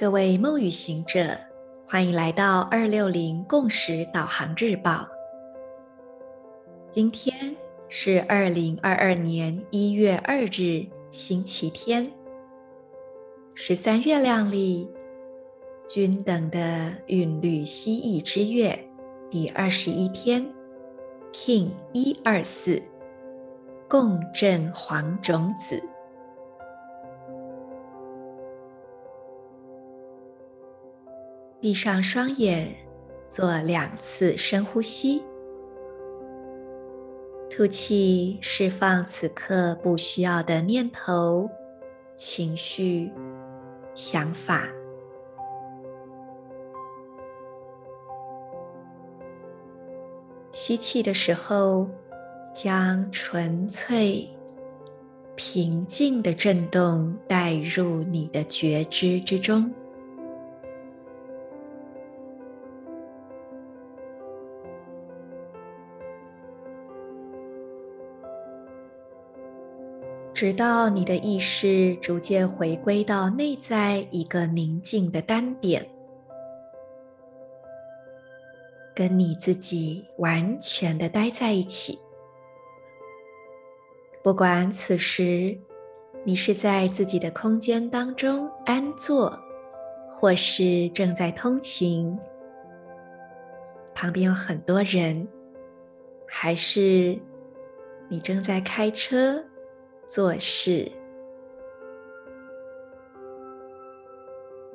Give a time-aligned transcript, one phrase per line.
[0.00, 1.36] 各位梦与行者，
[1.86, 5.06] 欢迎来到二六零共识导航日报。
[6.90, 7.54] 今天
[7.90, 12.10] 是二零二二年一月二日，星期天，
[13.52, 14.88] 十三月亮历
[15.86, 18.82] 均等的韵律蜥蜴之月
[19.30, 20.50] 第二十一天
[21.30, 22.82] ，King 一二四，
[23.86, 25.78] 共振黄种子。
[31.60, 32.74] 闭上双眼，
[33.30, 35.22] 做两次深呼吸，
[37.50, 41.46] 吐气，释放此刻不需要的念头、
[42.16, 43.12] 情绪、
[43.94, 44.66] 想法。
[50.50, 51.86] 吸气的时候，
[52.54, 54.26] 将纯粹、
[55.36, 59.70] 平静的震动带入你的觉知之中。
[70.40, 75.86] 直到你的意识逐渐回归到内在一个宁静的单点，
[78.94, 81.98] 跟你自己完全的待在一起。
[84.22, 85.54] 不管此时
[86.24, 89.38] 你是在自己的空间当中安坐，
[90.10, 92.18] 或是正在通勤，
[93.94, 95.28] 旁边有很多人，
[96.26, 97.20] 还是
[98.08, 99.44] 你正在开车。
[100.12, 100.90] 做事，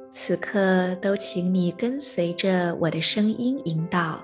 [0.09, 4.23] 此刻都请你跟随着我的声音引导，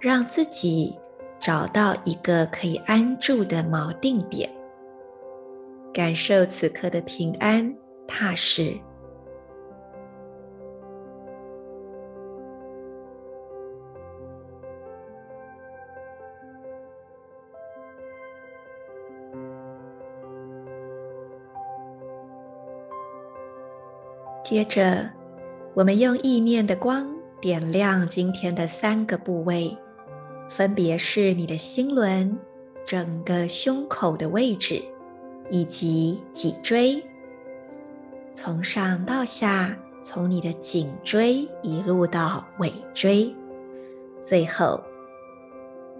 [0.00, 0.96] 让自己
[1.40, 4.48] 找到一个可以安住的锚定点，
[5.92, 7.74] 感受此刻的平安
[8.06, 8.78] 踏实。
[24.50, 25.08] 接着，
[25.74, 27.08] 我们用意念的光
[27.40, 29.78] 点亮今天的三个部位，
[30.48, 32.36] 分别是你的心轮、
[32.84, 34.82] 整个胸口的位置，
[35.50, 37.00] 以及脊椎。
[38.32, 39.72] 从上到下，
[40.02, 43.32] 从你的颈椎一路到尾椎，
[44.20, 44.80] 最后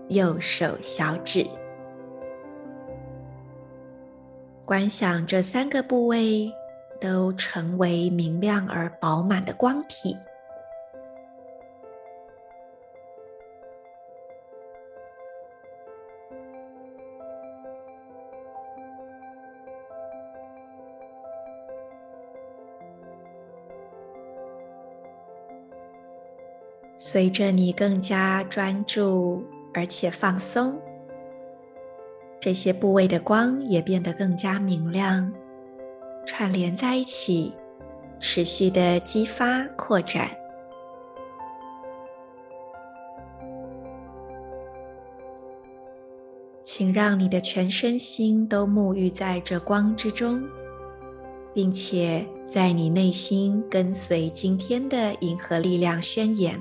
[0.08, 1.46] 右手小指。
[4.64, 6.52] 观想这三个部位。
[7.00, 10.16] 都成为明亮而饱满的光体。
[27.02, 30.78] 随着你更加专注而且放松，
[32.38, 35.32] 这些部位的光也变得更加明亮。
[36.26, 37.52] 串联在一起，
[38.20, 40.30] 持续的激发扩展。
[46.62, 50.40] 请让你的全身心都沐浴在这光之中，
[51.52, 56.58] 并且在你内心跟随今天的银河力量宣言。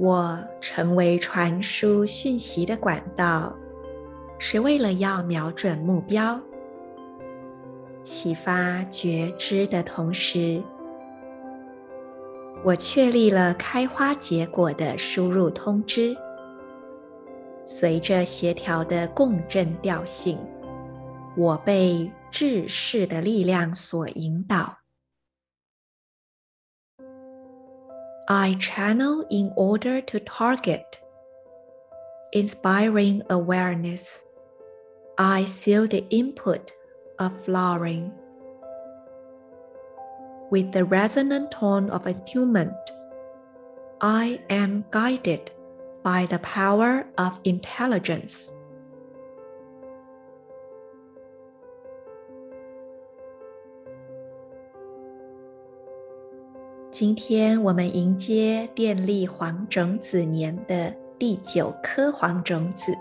[0.00, 3.52] 我成为传输讯息的管道，
[4.38, 6.40] 是为了要瞄准目标，
[8.00, 10.62] 启发觉知的同时，
[12.64, 16.16] 我确立了开花结果的输入通知，
[17.64, 20.38] 随着协调的共振调性，
[21.36, 24.76] 我被智识的力量所引导。
[28.30, 31.00] I channel in order to target
[32.34, 34.22] inspiring awareness.
[35.16, 36.70] I seal the input
[37.18, 38.12] of flowering
[40.50, 42.76] with the resonant tone of attunement.
[44.02, 45.50] I am guided
[46.02, 48.52] by the power of intelligence.
[56.98, 62.92] 今天我们迎接电力黄种子年的第九颗黄种子。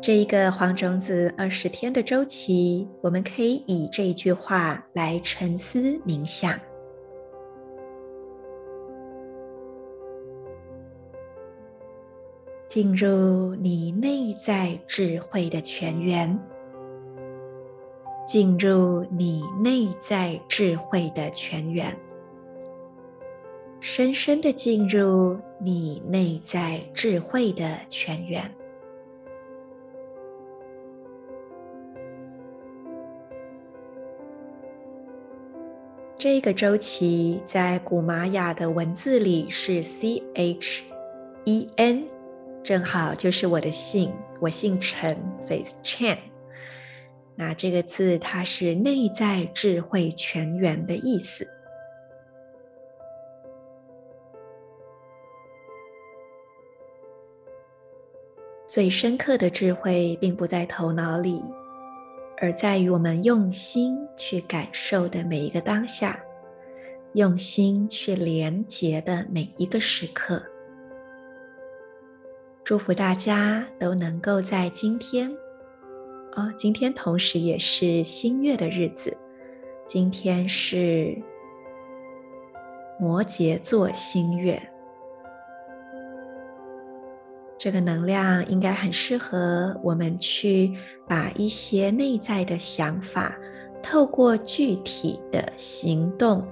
[0.00, 6.58] 这一个黄种子二十天的周期，我们可以以这一句话来沉思冥想：
[12.66, 16.36] 进入你内在智慧的泉源，
[18.30, 21.92] 进入你内在智慧的泉源，
[23.80, 28.48] 深深的进入你内在智慧的泉源。
[36.16, 40.84] 这个周期在古玛雅的文字里是 C H
[41.46, 42.04] E N。
[42.62, 46.29] 正好就是我的姓，我姓陈，所以是 Chen。
[47.40, 51.48] 那这个字它是内在智慧泉源的意思。
[58.66, 61.42] 最深刻的智慧并不在头脑里，
[62.36, 66.22] 而在于我们用心去感受的每一个当下，
[67.14, 70.42] 用心去连接的每一个时刻。
[72.62, 75.34] 祝福大家都能够在今天，
[76.34, 79.16] 啊，今天同时也是新月的日子，
[79.86, 81.16] 今天是
[83.00, 84.62] 摩羯座新月，
[87.58, 90.72] 这个能量应该很适合我们去
[91.08, 93.36] 把一些内在的想法，
[93.82, 96.46] 透过具体的行动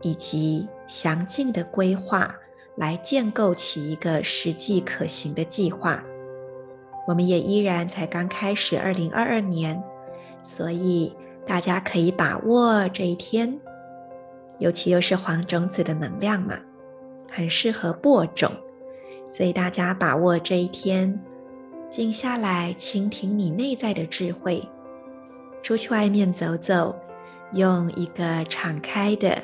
[0.00, 2.34] 以及详尽的规划。
[2.76, 6.02] 来建构起一个实际可行的计划。
[7.10, 9.82] 我们也依然才刚开始二零二二年，
[10.44, 11.12] 所以
[11.44, 13.52] 大家可以把握这一天，
[14.60, 16.54] 尤其又是黄种子的能量嘛，
[17.28, 18.48] 很适合播种。
[19.28, 21.20] 所以大家把握这一天，
[21.90, 24.62] 静下来倾听你内在的智慧，
[25.64, 26.94] 出去外面走走，
[27.54, 29.36] 用一个敞开的、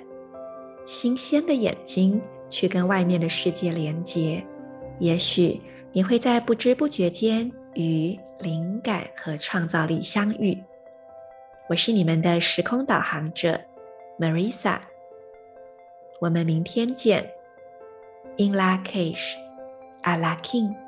[0.86, 2.22] 新鲜的眼睛。
[2.48, 4.40] 去跟外面的世界连接，
[5.00, 5.60] 也许
[5.96, 10.62] 你会在不知不觉间与灵感和创造力相遇。
[11.70, 13.58] 我是你们的时空导航者
[14.18, 14.78] ，Marisa。
[16.20, 17.26] 我们明天见。
[18.36, 19.36] In Lak'ech,
[20.02, 20.85] Ala K'in。